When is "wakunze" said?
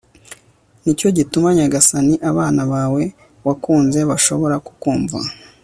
3.47-3.99